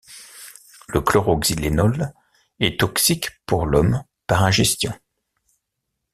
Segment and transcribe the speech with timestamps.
[0.87, 2.11] Le chloroxylénol
[2.59, 4.93] est toxique pour l'homme par ingestion.